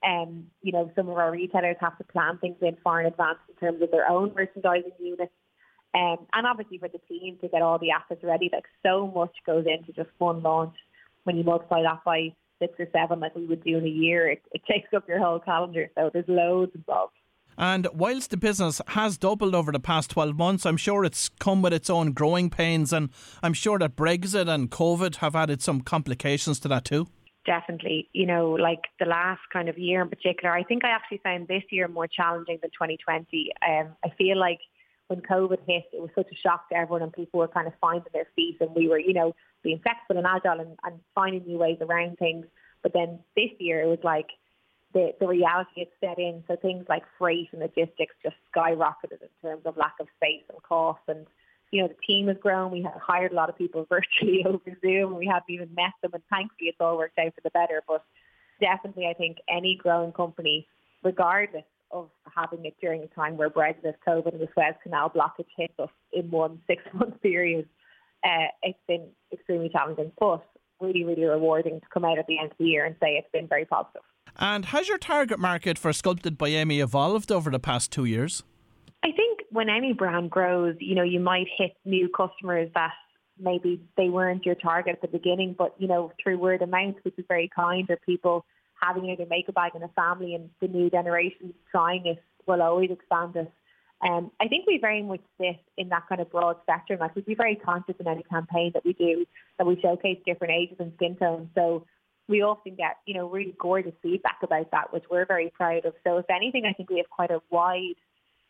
And, 0.01 0.28
um, 0.28 0.44
you 0.62 0.72
know, 0.72 0.92
some 0.96 1.10
of 1.10 1.18
our 1.18 1.31
retailers 1.31 1.75
have 1.81 1.98
to 1.98 2.04
plan 2.06 2.38
things 2.38 2.58
in 2.62 2.78
far 2.84 3.01
in 3.01 3.08
advance 3.08 3.40
in 3.50 3.56
terms 3.56 3.81
of 3.81 3.92
their 3.92 4.10
own 4.10 4.34
merchandising 4.34 4.92
units. 5.00 5.34
Um, 5.96 6.28
and 6.34 6.46
obviously 6.46 6.78
for 6.78 6.90
the 6.90 7.00
team 7.08 7.38
to 7.42 7.48
get 7.48 7.62
all 7.62 7.80
the 7.80 7.92
assets 7.92 8.22
ready, 8.24 8.50
like 8.52 8.66
so 8.84 9.08
much 9.16 9.34
goes 9.46 9.66
into 9.66 9.94
just 9.94 10.10
one 10.18 10.44
launch. 10.44 10.76
When 11.24 11.38
you 11.38 11.44
multiply 11.44 11.82
that 11.84 12.04
by 12.04 12.36
six 12.60 12.74
or 12.80 12.88
seven 12.92 13.20
like 13.20 13.36
we 13.36 13.46
would 13.46 13.64
do 13.64 13.78
in 13.78 13.86
a 13.86 13.90
year, 13.90 14.30
it, 14.30 14.42
it 14.52 14.62
takes 14.70 14.94
up 14.94 15.08
your 15.08 15.20
whole 15.20 15.40
calendar. 15.40 15.90
So 15.96 16.10
there's 16.12 16.28
loads 16.28 16.74
involved. 16.76 17.14
And 17.58 17.88
whilst 17.94 18.32
the 18.32 18.38
business 18.38 18.82
has 18.90 19.18
doubled 19.18 19.56
over 19.56 19.72
the 19.72 19.80
past 19.80 20.12
12 20.12 20.36
months, 20.36 20.66
I'm 20.66 20.76
sure 20.76 21.06
it's 21.06 21.30
come 21.30 21.62
with 21.62 21.72
its 21.72 21.90
own 21.90 22.12
growing 22.12 22.50
pains. 22.50 22.92
And 22.92 23.10
I'm 23.42 23.54
sure 23.54 23.80
that 23.80 23.96
Brexit 23.96 24.50
and 24.50 24.70
COVID 24.70 25.18
have 25.18 25.36
added 25.36 25.62
some 25.62 25.80
complications 25.80 26.60
to 26.62 26.68
that 26.68 26.84
too. 26.84 27.08
Definitely. 27.46 28.10
You 28.12 28.26
know, 28.26 28.52
like 28.52 28.82
the 29.00 29.06
last 29.06 29.42
kind 29.54 29.70
of 29.70 29.78
year 29.78 30.02
in 30.02 30.10
particular, 30.10 30.54
I 30.54 30.64
think 30.64 30.84
I 30.84 30.90
actually 30.90 31.22
found 31.24 31.48
this 31.48 31.64
year 31.70 31.88
more 31.88 32.08
challenging 32.08 32.58
than 32.62 32.72
2020. 32.72 33.52
Um, 33.66 33.96
I 34.04 34.10
feel 34.18 34.38
like 34.38 34.60
when 35.07 35.22
COVID 35.22 35.60
hit, 35.68 35.86
it 35.94 36.02
was 36.02 36.10
such 36.16 36.28
a 36.31 36.36
shock 36.36 36.69
to 36.69 36.75
everyone 36.75 37.04
and 37.04 37.13
people 37.13 37.40
were 37.40 37.48
kind 37.48 37.68
of 37.68 37.74
finding 37.80 38.12
their 38.13 38.28
feet 38.36 38.57
and 38.60 38.75
we 38.75 38.88
were, 38.88 39.00
you 39.00 39.13
know, 39.13 39.36
being 39.63 39.80
flexible 39.80 40.18
and 40.18 40.28
agile 40.28 40.60
and, 40.60 40.78
and 40.84 41.00
finding 41.13 41.46
new 41.46 41.57
ways 41.57 41.78
around 41.81 42.18
things. 42.18 42.46
But 42.81 42.94
then 42.94 43.19
this 43.36 43.52
year 43.60 43.81
it 43.81 43.88
was 43.88 44.00
like, 44.04 44.28
the, 44.94 45.13
the 45.19 45.28
reality 45.28 45.80
had 45.80 45.88
set 46.00 46.18
in. 46.18 46.44
So 46.48 46.56
things 46.56 46.86
like 46.88 47.04
freight 47.19 47.50
and 47.52 47.62
logistics 47.62 48.16
just 48.24 48.38
skyrocketed 48.56 49.22
in 49.22 49.30
terms 49.42 49.63
of 49.66 49.75
lack 49.78 49.96
of 50.00 50.07
space 50.16 50.44
and 50.50 50.63
cost. 50.63 51.02
And, 51.10 51.28
you 51.69 51.81
know, 51.81 51.90
the 51.90 51.98
team 52.08 52.30
has 52.30 52.38
grown. 52.38 52.72
We 52.72 52.81
have 52.84 53.00
hired 53.06 53.34
a 53.34 53.36
lot 53.36 53.50
of 53.50 53.58
people 53.58 53.86
virtually 53.90 54.46
over 54.46 54.78
Zoom. 54.81 55.18
We 55.18 55.28
haven't 55.28 55.50
even 55.50 55.75
met 55.75 55.92
them. 56.01 56.12
And 56.13 56.24
thankfully 56.30 56.69
it's 56.69 56.78
all 56.80 56.98
worked 56.98 57.19
out 57.19 57.36
for 57.36 57.42
the 57.44 57.50
better. 57.50 57.84
But 57.86 58.06
definitely 58.62 59.08
I 59.08 59.13
think 59.13 59.38
any 59.50 59.75
growing 59.75 60.13
company, 60.13 60.66
regardless 61.04 61.66
of 61.92 62.10
having 62.36 62.66
it 62.66 62.76
during 62.82 63.04
a 63.04 63.08
time 63.08 63.38
where 63.38 63.50
Brexit, 63.50 63.94
COVID 64.08 64.34
and 64.34 64.42
the 64.42 64.48
Suez 64.54 64.76
Canal 64.84 65.10
blockage 65.10 65.48
hit 65.58 65.72
us 65.80 65.90
in 66.12 66.30
one 66.32 66.62
six-month 66.68 67.22
period, 67.22 67.68
uh, 68.24 68.48
it's 68.64 68.80
been 68.88 69.08
extremely 69.32 69.70
challenging, 69.70 70.12
but 70.20 70.46
really, 70.82 71.04
really 71.04 71.26
rewarding 71.26 71.80
to 71.80 71.88
come 71.94 72.06
out 72.06 72.20
at 72.20 72.28
the 72.28 72.38
end 72.40 72.52
of 72.52 72.58
the 72.58 72.66
year 72.66 72.86
and 72.86 72.96
say 73.02 73.12
it's 73.12 73.28
been 73.32 73.48
very 73.48 73.66
positive. 73.66 74.02
And 74.38 74.66
has 74.66 74.90
your 74.90 74.98
target 74.98 75.40
market 75.40 75.78
for 75.78 75.94
Sculpted 75.94 76.38
by 76.38 76.50
Amy 76.50 76.80
evolved 76.80 77.32
over 77.32 77.50
the 77.50 77.60
past 77.60 77.92
two 77.92 78.06
years? 78.06 78.44
I 79.04 79.12
think 79.12 79.42
when 79.52 79.70
any 79.70 79.94
brand 79.94 80.32
grows, 80.32 80.76
you 80.80 80.96
know, 80.96 81.04
you 81.04 81.20
might 81.20 81.48
hit 81.58 81.74
new 81.86 82.10
customers 82.10 82.70
that 82.76 82.92
maybe 83.40 83.82
they 83.98 84.10
weren't 84.10 84.46
your 84.46 84.56
target 84.56 84.96
at 84.96 85.02
the 85.02 85.08
beginning, 85.08 85.56
but, 85.58 85.75
you 85.77 85.88
know, 85.88 86.12
through 86.22 86.38
word 86.38 86.62
of 86.62 86.70
mouth, 86.70 86.96
which 87.04 87.18
is 87.18 87.25
very 87.27 87.50
kind, 87.56 87.89
or 87.89 87.98
people 88.06 88.46
having 88.86 89.10
in 89.10 89.30
makeup 89.30 89.56
bag 89.56 89.72
in 89.75 89.84
a 89.84 89.88
family 89.89 90.36
and 90.36 90.50
the 90.62 90.68
new 90.68 90.89
generation 90.89 91.54
trying 91.72 92.06
it 92.06 92.22
will 92.46 92.62
always 92.62 92.92
expand 92.92 93.36
it. 93.36 93.51
Um, 94.01 94.32
I 94.39 94.48
think 94.48 94.68
we 94.68 94.77
very 94.77 95.01
much 95.01 95.22
sit 95.39 95.60
in 95.77 95.89
that 95.89 96.08
kind 96.08 96.22
of 96.22 96.32
broad 96.32 96.58
spectrum. 96.63 97.00
Like 97.00 97.15
we'd 97.15 97.25
be 97.25 97.36
very 97.36 97.56
conscious 97.56 97.96
in 98.00 98.08
any 98.08 98.24
campaign 98.24 98.72
that 98.74 98.86
we 98.86 98.94
do 98.94 99.25
that 99.58 99.65
we 99.65 99.80
showcase 99.82 100.20
different 100.25 100.54
ages 100.54 100.77
and 100.80 100.94
skin 100.96 101.15
tones. 101.15 101.50
So 101.56 101.86
we 102.27 102.42
often 102.42 102.75
get, 102.75 102.98
you 103.06 103.13
know, 103.13 103.30
really 103.30 103.56
gorgeous 103.58 103.94
feedback 104.01 104.39
about 104.44 104.72
that, 104.72 104.92
which 104.92 105.06
we're 105.10 105.25
very 105.25 105.50
proud 105.50 105.86
of. 105.86 105.94
So 106.04 106.18
if 106.18 106.25
anything, 106.30 106.65
I 106.65 106.74
think 106.74 106.89
we 106.89 106.98
have 106.98 107.10
quite 107.10 107.32
a 107.32 107.42
wide 107.50 107.96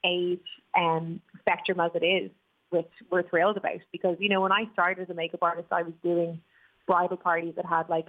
age 0.04 0.48
um, 0.78 1.22
spectrum 1.40 1.80
as 1.80 1.92
it 1.94 2.06
is, 2.06 2.32
which 2.70 2.90
we're 3.12 3.28
thrilled 3.28 3.58
about 3.58 3.80
because, 3.92 4.18
you 4.20 4.30
know, 4.30 4.42
when 4.42 4.52
I 4.52 4.66
started 4.74 5.04
as 5.04 5.10
a 5.10 5.14
makeup 5.14 5.44
artist, 5.44 5.68
I 5.72 5.84
was 5.84 5.94
doing 6.04 6.42
bridal 6.88 7.18
parties 7.18 7.54
that 7.56 7.66
had 7.66 7.90
like 7.90 8.08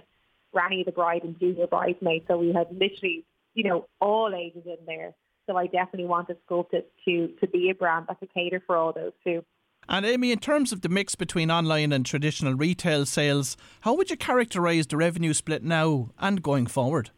Granny 0.53 0.83
the 0.83 0.91
Bride 0.91 1.23
and 1.23 1.39
Junior 1.39 1.67
Bridesmaids. 1.67 2.25
So 2.27 2.37
we 2.37 2.53
had 2.53 2.67
literally, 2.71 3.25
you 3.53 3.63
know, 3.63 3.87
all 3.99 4.33
ages 4.35 4.63
in 4.65 4.85
there. 4.85 5.13
So 5.45 5.55
I 5.55 5.65
definitely 5.67 6.05
wanted 6.05 6.37
Sculpted 6.45 6.83
to, 7.05 7.29
to 7.39 7.47
be 7.47 7.69
a 7.69 7.75
brand 7.75 8.05
that 8.09 8.19
could 8.19 8.33
cater 8.33 8.61
for 8.65 8.75
all 8.75 8.93
those 8.93 9.13
too. 9.23 9.43
And 9.89 10.05
Amy, 10.05 10.33
in 10.33 10.39
terms 10.39 10.73
of 10.73 10.81
the 10.81 10.89
mix 10.89 11.15
between 11.15 11.49
online 11.49 11.93
and 11.93 12.05
traditional 12.05 12.53
retail 12.53 13.05
sales, 13.05 13.55
how 13.81 13.95
would 13.95 14.09
you 14.09 14.17
characterise 14.17 14.89
the 14.89 14.97
revenue 14.97 15.33
split 15.33 15.63
now 15.63 16.09
and 16.19 16.43
going 16.43 16.67
forward? 16.67 17.11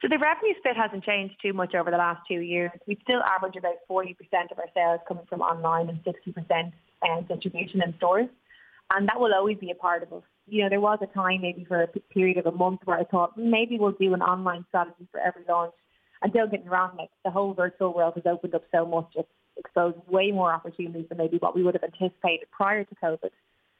So 0.00 0.08
the 0.08 0.18
revenue 0.18 0.54
split 0.58 0.76
hasn't 0.76 1.04
changed 1.04 1.34
too 1.42 1.52
much 1.52 1.74
over 1.74 1.90
the 1.90 1.96
last 1.96 2.22
two 2.28 2.40
years. 2.40 2.70
We 2.86 2.98
still 3.02 3.22
average 3.22 3.56
about 3.56 3.74
40% 3.90 4.16
of 4.50 4.58
our 4.58 4.66
sales 4.74 5.00
coming 5.08 5.24
from 5.28 5.40
online 5.40 5.88
and 5.88 5.98
60% 6.04 6.72
uh, 7.02 7.20
distribution 7.22 7.82
in 7.82 7.94
stores. 7.96 8.28
And 8.92 9.08
that 9.08 9.18
will 9.18 9.34
always 9.34 9.58
be 9.58 9.70
a 9.70 9.74
part 9.74 10.02
of 10.02 10.12
us. 10.12 10.22
You 10.46 10.62
know, 10.62 10.68
there 10.68 10.80
was 10.80 10.98
a 11.02 11.06
time 11.06 11.42
maybe 11.42 11.64
for 11.64 11.82
a 11.82 11.86
period 11.86 12.38
of 12.38 12.46
a 12.46 12.52
month 12.52 12.80
where 12.84 12.98
I 12.98 13.04
thought 13.04 13.38
maybe 13.38 13.78
we'll 13.78 13.92
do 13.92 14.12
an 14.14 14.22
online 14.22 14.64
strategy 14.68 15.06
for 15.10 15.20
every 15.20 15.44
launch. 15.48 15.72
And 16.22 16.32
don't 16.32 16.50
get 16.50 16.64
me 16.64 16.70
wrong, 16.70 16.96
like 16.96 17.10
the 17.24 17.30
whole 17.30 17.54
virtual 17.54 17.94
world 17.94 18.14
has 18.14 18.24
opened 18.26 18.54
up 18.54 18.62
so 18.72 18.86
much. 18.86 19.12
It's 19.16 19.28
exposed 19.56 19.98
way 20.08 20.30
more 20.30 20.52
opportunities 20.52 21.06
than 21.08 21.18
maybe 21.18 21.38
what 21.38 21.54
we 21.54 21.62
would 21.62 21.74
have 21.74 21.84
anticipated 21.84 22.48
prior 22.50 22.84
to 22.84 22.94
COVID. 23.02 23.30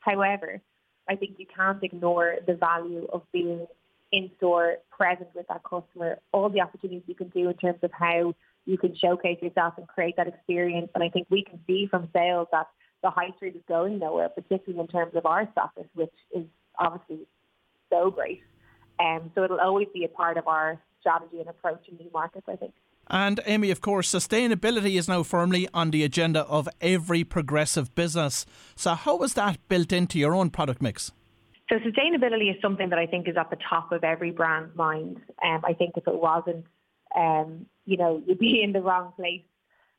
However, 0.00 0.60
I 1.08 1.16
think 1.16 1.38
you 1.38 1.46
can't 1.46 1.82
ignore 1.82 2.36
the 2.46 2.54
value 2.54 3.06
of 3.12 3.22
being 3.32 3.66
in 4.12 4.30
store, 4.36 4.76
present 4.90 5.28
with 5.34 5.46
that 5.48 5.62
customer, 5.64 6.18
all 6.32 6.48
the 6.48 6.60
opportunities 6.60 7.02
you 7.06 7.14
can 7.14 7.28
do 7.28 7.48
in 7.48 7.56
terms 7.56 7.78
of 7.82 7.90
how 7.92 8.34
you 8.66 8.78
can 8.78 8.94
showcase 8.94 9.38
yourself 9.40 9.74
and 9.78 9.88
create 9.88 10.16
that 10.16 10.28
experience. 10.28 10.90
And 10.94 11.02
I 11.02 11.08
think 11.08 11.26
we 11.30 11.42
can 11.42 11.58
see 11.66 11.86
from 11.90 12.08
sales 12.12 12.48
that 12.52 12.68
the 13.02 13.10
high 13.10 13.30
street 13.36 13.56
is 13.56 13.62
going 13.68 13.98
nowhere, 13.98 14.28
particularly 14.28 14.80
in 14.80 14.86
terms 14.88 15.14
of 15.14 15.26
our 15.26 15.48
status, 15.52 15.90
which 15.94 16.14
is 16.34 16.44
obviously 16.78 17.26
so 17.90 18.10
great. 18.10 18.42
Um, 19.00 19.30
so 19.34 19.44
it'll 19.44 19.60
always 19.60 19.88
be 19.92 20.04
a 20.04 20.08
part 20.08 20.36
of 20.36 20.46
our 20.46 20.80
strategy 21.00 21.40
and 21.40 21.48
approach 21.48 21.82
in 21.88 21.96
new 21.96 22.10
markets, 22.12 22.46
I 22.48 22.56
think. 22.56 22.72
And 23.08 23.40
Amy, 23.46 23.70
of 23.70 23.80
course, 23.80 24.10
sustainability 24.10 24.96
is 24.98 25.08
now 25.08 25.22
firmly 25.22 25.68
on 25.74 25.90
the 25.90 26.04
agenda 26.04 26.42
of 26.42 26.68
every 26.80 27.24
progressive 27.24 27.94
business. 27.94 28.46
So, 28.76 28.94
how 28.94 29.22
is 29.22 29.34
that 29.34 29.58
built 29.68 29.92
into 29.92 30.18
your 30.18 30.34
own 30.34 30.50
product 30.50 30.80
mix? 30.80 31.10
So, 31.68 31.76
sustainability 31.78 32.54
is 32.54 32.60
something 32.62 32.90
that 32.90 32.98
I 32.98 33.06
think 33.06 33.28
is 33.28 33.36
at 33.36 33.50
the 33.50 33.58
top 33.68 33.90
of 33.92 34.04
every 34.04 34.30
brand's 34.30 34.74
mind. 34.76 35.20
Um, 35.44 35.62
I 35.64 35.72
think 35.72 35.96
if 35.96 36.06
it 36.06 36.14
wasn't, 36.14 36.64
um, 37.16 37.66
you 37.86 37.96
know, 37.96 38.22
you'd 38.24 38.38
be 38.38 38.62
in 38.64 38.72
the 38.72 38.80
wrong 38.80 39.12
place. 39.16 39.42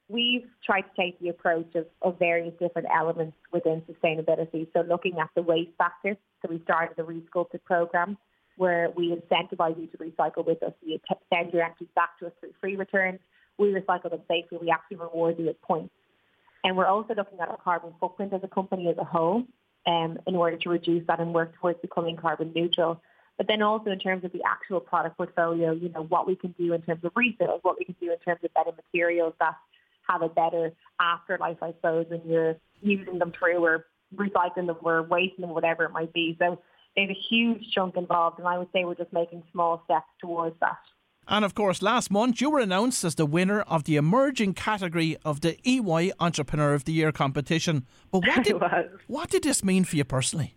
We've 0.09 0.45
tried 0.65 0.81
to 0.81 0.89
take 0.97 1.19
the 1.19 1.29
approach 1.29 1.73
of, 1.75 1.85
of 2.01 2.19
various 2.19 2.53
different 2.59 2.87
elements 2.93 3.37
within 3.51 3.81
sustainability. 3.81 4.67
So, 4.73 4.81
looking 4.81 5.17
at 5.19 5.29
the 5.35 5.41
waste 5.41 5.71
factor. 5.77 6.17
So, 6.41 6.49
we 6.49 6.61
started 6.63 6.97
the 6.97 7.03
Resculpted 7.03 7.63
program 7.63 8.17
where 8.57 8.89
we 8.95 9.15
incentivize 9.15 9.79
you 9.79 9.87
to 9.87 9.97
recycle 9.97 10.45
with 10.45 10.61
us. 10.61 10.73
We 10.85 11.01
send 11.33 11.53
your 11.53 11.63
empties 11.63 11.87
back 11.95 12.19
to 12.19 12.27
us 12.27 12.33
through 12.39 12.53
free 12.61 12.75
returns. 12.75 13.19
We 13.57 13.67
recycle 13.69 14.11
them 14.11 14.21
safely. 14.27 14.59
We 14.61 14.69
actually 14.69 14.97
reward 14.97 15.39
you 15.39 15.45
with 15.45 15.61
points. 15.61 15.93
And 16.63 16.77
we're 16.77 16.85
also 16.85 17.13
looking 17.15 17.39
at 17.39 17.49
our 17.49 17.57
carbon 17.57 17.93
footprint 17.99 18.33
as 18.33 18.41
a 18.43 18.47
company 18.47 18.87
as 18.89 18.97
a 18.97 19.03
whole 19.03 19.43
um, 19.85 20.19
in 20.27 20.35
order 20.35 20.57
to 20.57 20.69
reduce 20.69 21.05
that 21.07 21.19
and 21.19 21.33
work 21.33 21.53
towards 21.59 21.79
becoming 21.81 22.15
carbon 22.15 22.51
neutral. 22.55 23.01
But 23.37 23.47
then 23.47 23.61
also 23.61 23.89
in 23.89 23.99
terms 23.99 24.23
of 24.23 24.31
the 24.31 24.43
actual 24.47 24.79
product 24.79 25.17
portfolio, 25.17 25.71
you 25.71 25.89
know, 25.89 26.03
what 26.03 26.27
we 26.27 26.35
can 26.35 26.53
do 26.57 26.73
in 26.73 26.81
terms 26.83 27.03
of 27.03 27.11
refills, 27.15 27.59
what 27.63 27.77
we 27.79 27.85
can 27.85 27.95
do 27.99 28.11
in 28.11 28.19
terms 28.19 28.41
of 28.43 28.53
better 28.53 28.71
materials 28.71 29.33
that 29.39 29.55
have 30.07 30.21
a 30.21 30.29
better 30.29 30.71
afterlife, 30.99 31.57
I 31.61 31.71
suppose, 31.73 32.05
when 32.09 32.21
you're 32.25 32.55
using 32.81 33.19
them 33.19 33.31
through 33.37 33.63
or 33.63 33.85
recycling 34.15 34.67
them 34.67 34.77
or 34.81 35.03
wasting 35.03 35.41
them, 35.41 35.51
whatever 35.51 35.85
it 35.85 35.91
might 35.91 36.13
be. 36.13 36.35
So 36.39 36.59
there's 36.95 37.09
a 37.09 37.19
huge 37.29 37.71
chunk 37.73 37.95
involved, 37.97 38.39
and 38.39 38.47
I 38.47 38.57
would 38.57 38.67
say 38.73 38.85
we're 38.85 38.95
just 38.95 39.13
making 39.13 39.43
small 39.51 39.81
steps 39.85 40.07
towards 40.21 40.55
that. 40.59 40.77
And 41.27 41.45
of 41.45 41.55
course, 41.55 41.81
last 41.81 42.11
month 42.11 42.41
you 42.41 42.49
were 42.49 42.59
announced 42.59 43.03
as 43.03 43.15
the 43.15 43.25
winner 43.25 43.61
of 43.61 43.85
the 43.85 43.95
emerging 43.95 44.55
category 44.55 45.17
of 45.23 45.41
the 45.41 45.57
EY 45.63 46.11
Entrepreneur 46.19 46.73
of 46.73 46.83
the 46.83 46.91
Year 46.91 47.11
competition. 47.11 47.85
But 48.11 48.27
what 48.27 48.43
did, 48.43 48.61
what 49.07 49.29
did 49.29 49.43
this 49.43 49.63
mean 49.63 49.85
for 49.85 49.95
you 49.95 50.03
personally? 50.03 50.55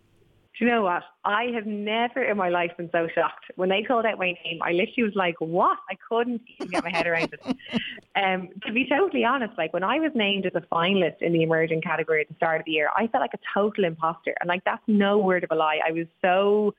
Do 0.57 0.65
you 0.65 0.71
know 0.71 0.81
what? 0.81 1.03
I 1.23 1.51
have 1.53 1.67
never 1.67 2.23
in 2.23 2.35
my 2.35 2.49
life 2.49 2.71
been 2.77 2.89
so 2.91 3.07
shocked. 3.13 3.45
When 3.57 3.69
they 3.69 3.83
called 3.83 4.05
out 4.05 4.17
my 4.17 4.31
name, 4.43 4.59
I 4.63 4.71
literally 4.71 5.03
was 5.03 5.15
like, 5.15 5.35
what? 5.39 5.77
I 5.89 5.95
couldn't 6.09 6.41
even 6.55 6.71
get 6.71 6.83
my 6.83 6.89
head 6.89 7.07
around 7.07 7.33
it. 7.33 7.57
Um, 8.15 8.49
to 8.65 8.73
be 8.73 8.87
totally 8.89 9.23
honest, 9.23 9.55
like 9.59 9.73
when 9.73 9.83
I 9.83 9.99
was 9.99 10.11
named 10.15 10.47
as 10.47 10.53
a 10.55 10.61
finalist 10.73 11.21
in 11.21 11.33
the 11.33 11.43
emerging 11.43 11.81
category 11.83 12.21
at 12.21 12.27
the 12.27 12.33
start 12.33 12.59
of 12.59 12.65
the 12.65 12.71
year, 12.71 12.89
I 12.95 13.05
felt 13.05 13.21
like 13.21 13.35
a 13.35 13.39
total 13.53 13.85
imposter. 13.85 14.33
And 14.39 14.47
like, 14.47 14.63
that's 14.65 14.81
no 14.87 15.19
word 15.19 15.43
of 15.43 15.51
a 15.51 15.55
lie. 15.55 15.79
I 15.87 15.91
was 15.91 16.07
so 16.19 16.73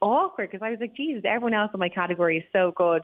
awkward 0.00 0.52
because 0.52 0.64
I 0.64 0.70
was 0.70 0.78
like, 0.80 0.94
Jesus, 0.94 1.24
everyone 1.26 1.54
else 1.54 1.72
in 1.74 1.80
my 1.80 1.88
category 1.88 2.38
is 2.38 2.44
so 2.52 2.72
good. 2.76 3.02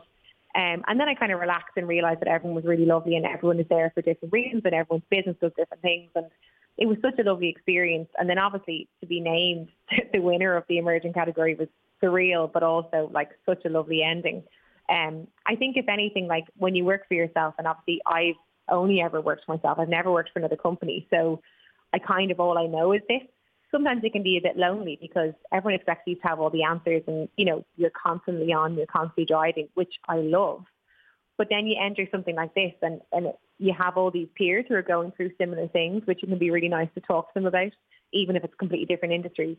Um, 0.54 0.84
and 0.86 1.00
then 1.00 1.08
I 1.08 1.14
kind 1.14 1.32
of 1.32 1.40
relaxed 1.40 1.76
and 1.76 1.88
realised 1.88 2.20
that 2.20 2.28
everyone 2.28 2.54
was 2.54 2.64
really 2.64 2.86
lovely 2.86 3.16
and 3.16 3.26
everyone 3.26 3.58
is 3.58 3.66
there 3.68 3.90
for 3.96 4.02
different 4.02 4.32
reasons 4.32 4.62
and 4.64 4.74
everyone's 4.74 5.04
business 5.10 5.36
does 5.40 5.52
different 5.56 5.82
things. 5.82 6.10
And 6.14 6.26
it 6.78 6.86
was 6.86 6.98
such 7.02 7.18
a 7.18 7.22
lovely 7.22 7.48
experience. 7.48 8.08
And 8.18 8.28
then 8.28 8.38
obviously 8.38 8.88
to 9.00 9.06
be 9.06 9.20
named 9.20 9.68
the 10.12 10.20
winner 10.20 10.56
of 10.56 10.64
the 10.68 10.78
emerging 10.78 11.12
category 11.12 11.54
was 11.54 11.68
surreal, 12.02 12.52
but 12.52 12.62
also 12.62 13.10
like 13.12 13.30
such 13.46 13.64
a 13.64 13.68
lovely 13.68 14.02
ending. 14.02 14.42
Um, 14.88 15.28
I 15.46 15.56
think 15.56 15.76
if 15.76 15.88
anything, 15.88 16.26
like 16.26 16.44
when 16.56 16.74
you 16.74 16.84
work 16.84 17.06
for 17.08 17.14
yourself, 17.14 17.54
and 17.58 17.66
obviously 17.66 18.00
I've 18.06 18.34
only 18.68 19.00
ever 19.00 19.20
worked 19.20 19.44
for 19.44 19.54
myself, 19.56 19.78
I've 19.78 19.88
never 19.88 20.10
worked 20.10 20.30
for 20.32 20.38
another 20.38 20.56
company. 20.56 21.06
So 21.10 21.40
I 21.92 21.98
kind 21.98 22.30
of 22.30 22.40
all 22.40 22.58
I 22.58 22.66
know 22.66 22.92
is 22.92 23.02
this. 23.08 23.22
Sometimes 23.70 24.02
it 24.04 24.12
can 24.12 24.22
be 24.22 24.36
a 24.36 24.40
bit 24.40 24.56
lonely 24.56 24.98
because 25.00 25.32
everyone 25.50 25.74
expects 25.74 26.02
you 26.06 26.16
to 26.16 26.22
have 26.22 26.40
all 26.40 26.50
the 26.50 26.62
answers 26.62 27.02
and, 27.06 27.28
you 27.36 27.46
know, 27.46 27.64
you're 27.76 27.90
constantly 27.90 28.52
on, 28.52 28.74
you're 28.74 28.86
constantly 28.86 29.24
driving, 29.24 29.68
which 29.74 29.94
I 30.08 30.16
love. 30.16 30.64
But 31.38 31.48
then 31.50 31.66
you 31.66 31.76
enter 31.82 32.06
something 32.10 32.36
like 32.36 32.54
this 32.54 32.72
and, 32.82 33.00
and 33.10 33.32
you 33.58 33.72
have 33.76 33.96
all 33.96 34.10
these 34.10 34.28
peers 34.36 34.64
who 34.68 34.74
are 34.74 34.82
going 34.82 35.12
through 35.12 35.30
similar 35.38 35.68
things, 35.68 36.02
which 36.04 36.20
can 36.20 36.38
be 36.38 36.50
really 36.50 36.68
nice 36.68 36.88
to 36.94 37.00
talk 37.00 37.28
to 37.28 37.40
them 37.40 37.46
about, 37.46 37.72
even 38.12 38.36
if 38.36 38.44
it's 38.44 38.54
completely 38.58 38.86
different 38.86 39.14
industries. 39.14 39.56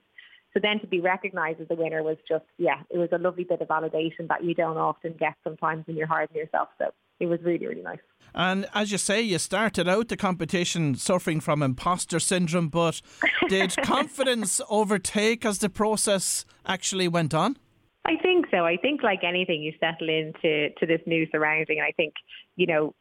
So 0.54 0.60
then 0.62 0.80
to 0.82 0.88
be 0.88 1.00
recognised 1.00 1.60
as 1.62 1.68
a 1.72 1.76
winner 1.76 2.04
was 2.04 2.18
just, 2.28 2.46
yeah, 2.58 2.82
it 2.92 2.98
was 2.98 3.10
a 3.12 3.18
lovely 3.18 3.44
bit 3.44 3.62
of 3.62 3.68
validation 3.68 4.28
that 4.30 4.44
you 4.44 4.54
don't 4.54 4.78
often 4.78 5.16
get 5.20 5.34
sometimes 5.44 5.88
when 5.88 5.98
you're 5.98 6.08
hard 6.08 6.30
on 6.30 6.38
yourself. 6.38 6.70
So 6.78 6.92
it 7.20 7.26
was 7.26 7.40
really, 7.44 7.66
really 7.66 7.82
nice. 7.82 8.00
And 8.36 8.68
as 8.74 8.92
you 8.92 9.00
say, 9.00 9.22
you 9.22 9.40
started 9.40 9.88
out 9.88 10.10
the 10.10 10.18
competition 10.18 10.96
suffering 10.96 11.40
from 11.40 11.64
imposter 11.64 12.20
syndrome, 12.20 12.70
but 12.70 13.02
did 13.48 13.76
confidence 13.84 14.62
overtake 14.70 15.44
as 15.44 15.60
the 15.60 15.70
process 15.70 16.46
actually 16.66 17.08
went 17.08 17.34
on? 17.34 17.58
I 18.06 18.18
think 18.22 18.48
so. 18.52 18.66
I 18.66 18.78
think 18.78 19.02
like 19.02 19.24
anything, 19.24 19.62
you 19.62 19.74
settle 19.80 20.10
into 20.10 20.70
to 20.78 20.86
this 20.86 21.02
new 21.06 21.26
surrounding. 21.32 21.80
And 21.80 21.86
I 21.86 21.92
think, 21.92 22.14
you 22.58 22.68
know, 22.68 22.94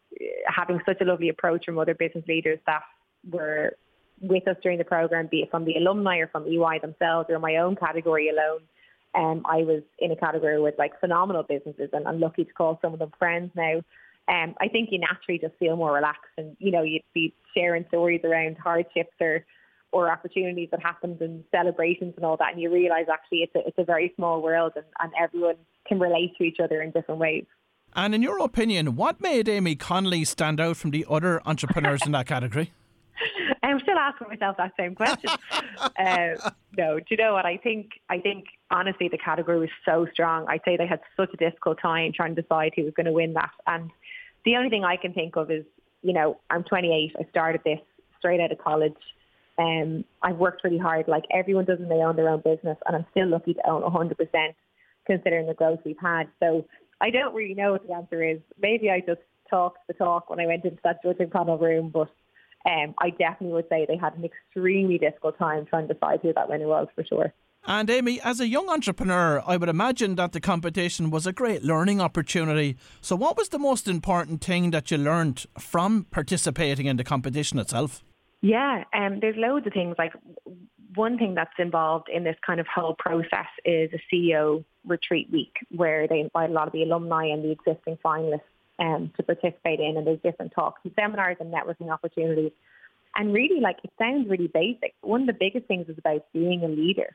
having 0.46 0.80
such 0.86 1.00
a 1.00 1.04
lovely 1.04 1.28
approach 1.28 1.64
from 1.64 1.78
other 1.78 1.94
business 1.94 2.24
leaders 2.28 2.60
that 2.66 2.82
were 3.28 3.76
with 4.20 4.46
us 4.46 4.56
during 4.62 4.78
the 4.78 4.84
program, 4.84 5.28
be 5.28 5.40
it 5.40 5.50
from 5.50 5.64
the 5.64 5.74
alumni 5.74 6.18
or 6.18 6.28
from 6.28 6.46
EY 6.46 6.78
themselves 6.80 7.28
or 7.30 7.38
my 7.40 7.56
own 7.56 7.74
category 7.74 8.28
alone. 8.28 8.60
Um, 9.14 9.42
I 9.44 9.64
was 9.64 9.82
in 9.98 10.12
a 10.12 10.16
category 10.16 10.60
with 10.60 10.76
like 10.78 10.98
phenomenal 11.00 11.42
businesses 11.42 11.90
and 11.92 12.06
I'm 12.06 12.20
lucky 12.20 12.44
to 12.44 12.52
call 12.52 12.78
some 12.80 12.92
of 12.92 13.00
them 13.00 13.12
friends 13.18 13.50
now. 13.56 13.82
Um, 14.28 14.54
I 14.60 14.68
think 14.68 14.90
you 14.92 15.00
naturally 15.00 15.40
just 15.40 15.58
feel 15.58 15.76
more 15.76 15.92
relaxed 15.92 16.30
and, 16.38 16.56
you 16.60 16.70
know, 16.70 16.82
you'd 16.82 17.02
be 17.12 17.34
sharing 17.56 17.84
stories 17.88 18.20
around 18.22 18.56
hardships 18.56 19.16
or 19.20 19.44
or 19.92 20.10
opportunities 20.10 20.68
that 20.70 20.82
happened 20.82 21.20
and 21.20 21.44
celebrations 21.50 22.14
and 22.16 22.24
all 22.24 22.36
that, 22.38 22.52
and 22.52 22.60
you 22.60 22.72
realise 22.72 23.06
actually 23.12 23.38
it's 23.38 23.54
a, 23.54 23.66
it's 23.66 23.78
a 23.78 23.84
very 23.84 24.12
small 24.16 24.42
world 24.42 24.72
and, 24.76 24.84
and 25.00 25.12
everyone 25.20 25.56
can 25.86 26.00
relate 26.00 26.32
to 26.38 26.44
each 26.44 26.58
other 26.62 26.82
in 26.82 26.90
different 26.90 27.20
ways. 27.20 27.44
And 27.94 28.14
in 28.14 28.22
your 28.22 28.38
opinion, 28.38 28.96
what 28.96 29.20
made 29.20 29.48
Amy 29.48 29.76
Connolly 29.76 30.24
stand 30.24 30.60
out 30.60 30.76
from 30.76 30.90
the 30.90 31.04
other 31.08 31.42
entrepreneurs 31.46 32.00
in 32.06 32.12
that 32.12 32.26
category? 32.26 32.72
I'm 33.62 33.80
still 33.80 33.98
asking 33.98 34.28
myself 34.28 34.56
that 34.56 34.72
same 34.78 34.94
question. 34.94 35.30
uh, 35.98 36.50
no, 36.76 36.98
do 36.98 37.04
you 37.10 37.16
know 37.16 37.34
what? 37.34 37.46
I 37.46 37.56
think 37.58 37.90
I 38.08 38.18
think 38.18 38.46
honestly 38.70 39.08
the 39.08 39.18
category 39.18 39.58
was 39.58 39.68
so 39.84 40.06
strong. 40.12 40.46
I'd 40.48 40.60
say 40.64 40.76
they 40.76 40.86
had 40.86 41.00
such 41.16 41.30
a 41.32 41.36
difficult 41.36 41.78
time 41.80 42.12
trying 42.14 42.34
to 42.34 42.42
decide 42.42 42.72
who 42.74 42.84
was 42.84 42.94
going 42.94 43.06
to 43.06 43.12
win 43.12 43.34
that. 43.34 43.50
And 43.66 43.90
the 44.44 44.56
only 44.56 44.70
thing 44.70 44.84
I 44.84 44.96
can 44.96 45.12
think 45.12 45.36
of 45.36 45.50
is, 45.50 45.64
you 46.02 46.12
know, 46.12 46.40
I'm 46.50 46.64
28. 46.64 47.16
I 47.18 47.28
started 47.30 47.60
this 47.64 47.78
straight 48.18 48.40
out 48.40 48.52
of 48.52 48.58
college. 48.58 48.96
Um, 49.58 50.04
I've 50.22 50.36
worked 50.36 50.64
really 50.64 50.78
hard. 50.78 51.08
Like 51.08 51.24
everyone 51.32 51.64
does, 51.64 51.78
not 51.80 51.88
they 51.88 51.96
own 51.96 52.16
their 52.16 52.28
own 52.28 52.40
business, 52.40 52.78
and 52.86 52.96
I'm 52.96 53.06
still 53.10 53.28
lucky 53.28 53.54
to 53.54 53.70
own 53.70 53.82
100% 53.82 54.14
considering 55.06 55.46
the 55.46 55.54
growth 55.54 55.80
we've 55.84 55.96
had. 56.00 56.24
So 56.40 56.64
I 57.00 57.10
don't 57.10 57.34
really 57.34 57.54
know 57.54 57.72
what 57.72 57.86
the 57.86 57.94
answer 57.94 58.22
is. 58.22 58.38
Maybe 58.60 58.90
I 58.90 59.00
just 59.00 59.20
talked 59.50 59.78
the 59.88 59.94
talk 59.94 60.30
when 60.30 60.40
I 60.40 60.46
went 60.46 60.64
into 60.64 60.78
that 60.84 61.02
judging 61.02 61.30
panel 61.30 61.58
room, 61.58 61.90
but 61.92 62.08
um, 62.64 62.94
I 62.98 63.10
definitely 63.10 63.54
would 63.54 63.68
say 63.68 63.86
they 63.86 63.96
had 63.96 64.14
an 64.14 64.24
extremely 64.24 64.98
difficult 64.98 65.38
time 65.38 65.66
trying 65.66 65.88
to 65.88 65.94
decide 65.94 66.20
who 66.22 66.32
that 66.32 66.48
winner 66.48 66.68
was 66.68 66.88
for 66.94 67.04
sure. 67.04 67.32
And 67.64 67.88
Amy, 67.90 68.20
as 68.20 68.40
a 68.40 68.48
young 68.48 68.68
entrepreneur, 68.68 69.40
I 69.46 69.56
would 69.56 69.68
imagine 69.68 70.16
that 70.16 70.32
the 70.32 70.40
competition 70.40 71.10
was 71.10 71.28
a 71.28 71.32
great 71.32 71.62
learning 71.62 72.00
opportunity. 72.00 72.76
So, 73.00 73.14
what 73.14 73.36
was 73.36 73.50
the 73.50 73.58
most 73.58 73.86
important 73.86 74.42
thing 74.42 74.72
that 74.72 74.90
you 74.90 74.98
learned 74.98 75.46
from 75.58 76.06
participating 76.10 76.86
in 76.86 76.96
the 76.96 77.04
competition 77.04 77.60
itself? 77.60 78.02
Yeah, 78.42 78.84
um, 78.92 79.20
there's 79.20 79.36
loads 79.36 79.66
of 79.66 79.72
things. 79.72 79.94
Like 79.96 80.12
one 80.96 81.16
thing 81.16 81.34
that's 81.34 81.54
involved 81.58 82.08
in 82.12 82.24
this 82.24 82.36
kind 82.44 82.60
of 82.60 82.66
whole 82.66 82.94
process 82.98 83.46
is 83.64 83.90
a 83.94 84.14
CEO 84.14 84.64
retreat 84.84 85.28
week 85.32 85.54
where 85.70 86.08
they 86.08 86.20
invite 86.20 86.50
a 86.50 86.52
lot 86.52 86.66
of 86.66 86.72
the 86.72 86.82
alumni 86.82 87.26
and 87.26 87.44
the 87.44 87.52
existing 87.52 87.98
finalists 88.04 88.40
um, 88.80 89.12
to 89.16 89.22
participate 89.22 89.78
in, 89.78 89.96
and 89.96 90.06
there's 90.06 90.20
different 90.22 90.52
talks 90.52 90.80
and 90.84 90.92
seminars 90.98 91.36
and 91.38 91.54
networking 91.54 91.90
opportunities. 91.90 92.50
And 93.14 93.32
really, 93.32 93.60
like 93.60 93.78
it 93.84 93.92
sounds 93.96 94.28
really 94.28 94.48
basic. 94.48 94.94
One 95.02 95.22
of 95.22 95.26
the 95.28 95.36
biggest 95.38 95.66
things 95.66 95.88
is 95.88 95.96
about 95.98 96.26
being 96.32 96.64
a 96.64 96.68
leader. 96.68 97.14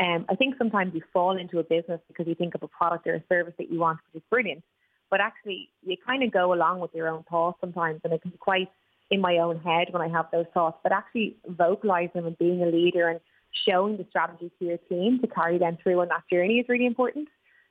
Um, 0.00 0.26
I 0.28 0.34
think 0.34 0.56
sometimes 0.58 0.94
you 0.94 1.02
fall 1.12 1.38
into 1.38 1.58
a 1.60 1.62
business 1.62 2.00
because 2.08 2.26
you 2.26 2.34
think 2.34 2.54
of 2.54 2.62
a 2.62 2.68
product 2.68 3.06
or 3.06 3.14
a 3.14 3.22
service 3.28 3.54
that 3.58 3.70
you 3.70 3.78
want, 3.78 4.00
which 4.12 4.22
is 4.22 4.26
brilliant. 4.30 4.64
But 5.10 5.20
actually, 5.20 5.68
you 5.86 5.96
kind 6.04 6.24
of 6.24 6.32
go 6.32 6.52
along 6.52 6.80
with 6.80 6.90
your 6.92 7.08
own 7.08 7.22
thoughts 7.30 7.58
sometimes, 7.60 8.00
and 8.02 8.12
it 8.12 8.20
can 8.20 8.32
be 8.32 8.38
quite 8.38 8.68
in 9.10 9.20
my 9.20 9.38
own 9.38 9.58
head 9.60 9.88
when 9.90 10.02
I 10.02 10.08
have 10.08 10.26
those 10.32 10.46
thoughts, 10.52 10.78
but 10.82 10.92
actually 10.92 11.36
vocalizing 11.46 12.12
them 12.14 12.26
and 12.26 12.38
being 12.38 12.62
a 12.62 12.66
leader 12.66 13.08
and 13.08 13.20
showing 13.66 13.96
the 13.96 14.06
strategy 14.10 14.50
to 14.58 14.64
your 14.64 14.78
team 14.88 15.20
to 15.20 15.26
carry 15.26 15.58
them 15.58 15.78
through 15.82 16.00
on 16.00 16.08
that 16.08 16.24
journey 16.30 16.54
is 16.54 16.66
really 16.68 16.86
important. 16.86 17.28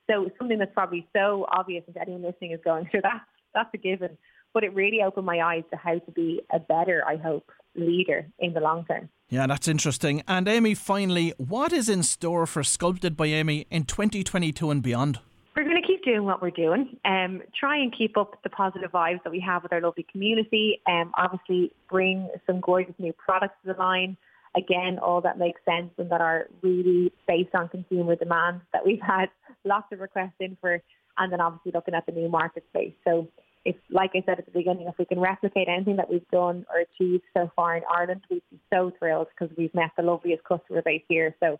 So 0.10 0.30
something 0.38 0.60
that's 0.60 0.74
probably 0.74 1.08
so 1.16 1.46
obvious 1.52 1.84
and 1.88 1.98
anyone 1.98 2.24
listening 2.24 2.52
is 2.52 2.60
going 2.64 2.88
through 2.90 3.02
that, 3.04 3.22
that's 3.54 3.70
a 3.74 3.78
given. 3.78 4.18
But 4.54 4.64
it 4.64 4.74
really 4.74 5.02
opened 5.06 5.26
my 5.26 5.42
eyes 5.42 5.64
to 5.72 5.78
how 5.78 6.00
to 6.00 6.12
be 6.12 6.42
a 6.52 6.60
better, 6.60 7.04
I 7.06 7.18
hope, 7.18 7.52
leader 7.76 8.26
in 8.40 8.54
the 8.54 8.62
long 8.62 8.86
term. 8.86 9.10
Yeah, 9.28 9.48
that's 9.48 9.68
interesting. 9.68 10.24
And 10.28 10.48
Amy, 10.48 10.76
finally, 10.76 11.34
what 11.38 11.74
is 11.74 11.90
in 11.90 12.04
store 12.04 12.46
for 12.46 12.64
Sculpted 12.64 13.18
by 13.18 13.26
Amy 13.26 13.66
in 13.70 13.84
2022 13.84 14.70
and 14.72 14.82
beyond? 14.82 15.20
We're 15.56 15.64
going 15.64 15.82
to 15.82 15.88
keep 15.88 15.95
doing 16.06 16.24
what 16.24 16.42
we're 16.42 16.52
doing. 16.52 16.98
Um, 17.04 17.42
try 17.60 17.78
and 17.78 17.96
keep 17.96 18.16
up 18.16 18.42
the 18.44 18.50
positive 18.50 18.92
vibes 18.92 19.24
that 19.24 19.32
we 19.32 19.40
have 19.42 19.64
with 19.64 19.74
our 19.74 19.82
lovely 19.82 20.06
community. 20.10 20.80
Um, 20.88 21.12
obviously, 21.18 21.74
bring 21.90 22.30
some 22.48 22.62
gorgeous 22.62 22.94
new 22.98 23.14
products 23.14 23.56
to 23.66 23.74
the 23.74 23.80
line. 23.80 24.16
Again, 24.56 25.00
all 25.00 25.20
that 25.22 25.38
makes 25.38 25.60
sense 25.66 25.92
and 25.98 26.10
that 26.12 26.22
are 26.22 26.46
really 26.62 27.12
based 27.28 27.54
on 27.54 27.68
consumer 27.68 28.16
demand 28.16 28.62
that 28.72 28.86
we've 28.86 29.02
had 29.02 29.26
lots 29.66 29.88
of 29.92 30.00
requests 30.00 30.36
in 30.40 30.56
for, 30.62 30.82
and 31.18 31.34
then 31.34 31.42
obviously 31.42 31.74
looking 31.74 31.94
at 31.94 32.06
the 32.06 32.14
new 32.14 32.30
market 32.30 32.64
space. 32.70 32.94
So, 33.04 33.28
if, 33.66 33.76
like 33.90 34.12
I 34.14 34.22
said 34.28 34.38
at 34.38 34.46
the 34.46 34.52
beginning, 34.52 34.88
if 34.88 34.94
we 35.00 35.06
can 35.06 35.20
replicate 35.20 35.68
anything 35.68 35.96
that 35.96 36.10
we've 36.10 36.28
done 36.30 36.68
or 36.72 36.82
achieved 36.82 37.24
so 37.36 37.52
far 37.56 37.76
in 37.76 37.84
Ireland, 37.92 38.22
we'd 38.30 38.44
be 38.52 38.60
so 38.72 38.92
thrilled 39.00 39.28
because 39.30 39.56
we've 39.58 39.74
met 39.74 39.90
the 39.98 40.04
loveliest 40.04 40.44
customer 40.44 40.84
base 40.84 41.04
here. 41.10 41.36
So, 41.40 41.60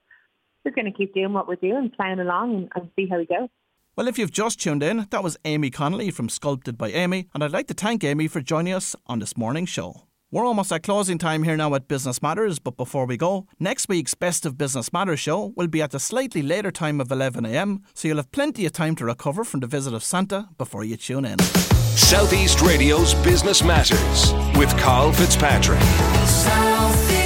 we're 0.64 0.72
going 0.72 0.92
to 0.92 0.98
keep 0.98 1.14
doing 1.14 1.34
what 1.34 1.48
we're 1.48 1.56
doing, 1.56 1.92
playing 1.96 2.20
along, 2.20 2.56
and, 2.56 2.70
and 2.76 2.90
see 2.96 3.08
how 3.08 3.18
we 3.18 3.26
go. 3.26 3.50
Well, 3.98 4.10
if 4.10 4.20
you've 4.20 4.32
just 4.32 4.60
tuned 4.60 4.84
in, 4.84 5.08
that 5.12 5.24
was 5.24 5.38
Amy 5.46 5.70
Connolly 5.70 6.12
from 6.12 6.28
Sculpted 6.28 6.78
by 6.78 6.90
Amy, 6.90 7.30
and 7.34 7.42
I'd 7.42 7.52
like 7.52 7.68
to 7.68 7.74
thank 7.74 8.04
Amy 8.04 8.28
for 8.28 8.42
joining 8.42 8.74
us 8.74 8.94
on 9.08 9.20
this 9.20 9.38
morning's 9.38 9.70
show. 9.70 10.02
We're 10.32 10.46
almost 10.46 10.74
at 10.74 10.84
closing 10.84 11.18
time 11.18 11.44
here 11.44 11.56
now 11.56 11.74
at 11.76 11.88
Business 11.88 12.22
Matters, 12.22 12.60
but 12.60 12.76
before 12.76 13.06
we 13.06 13.16
go, 13.16 13.48
next 13.58 13.88
week's 13.88 14.14
Best 14.14 14.46
of 14.46 14.58
Business 14.58 14.92
Matters 14.92 15.22
show 15.22 15.54
will 15.56 15.68
be 15.68 15.82
at 15.82 15.94
a 15.94 16.00
slightly 16.00 16.42
later 16.42 16.72
time 16.72 17.00
of 17.00 17.08
11am, 17.08 17.84
so 17.94 18.10
you'll 18.10 18.18
have 18.18 18.34
plenty 18.34 18.66
of 18.66 18.74
time 18.74 18.98
to 18.98 19.06
recover 19.06 19.46
from 19.46 19.62
the 19.62 19.68
visit 19.68 19.94
of 19.94 20.04
Santa 20.04 20.50
before 20.58 20.84
you 20.84 20.98
tune 20.98 21.24
in. 21.24 21.40
Southeast 21.40 22.60
Radio's 22.60 23.14
Business 23.14 23.64
Matters 23.64 24.34
with 24.58 24.78
Carl 24.78 25.14
Fitzpatrick. 25.14 25.80
Southeast. 26.28 27.25